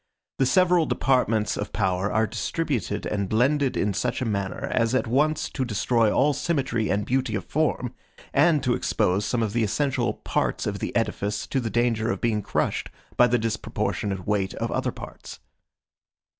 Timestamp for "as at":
4.73-5.05